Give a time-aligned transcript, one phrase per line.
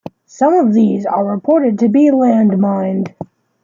[0.25, 3.13] Some of these are reported to be landmined.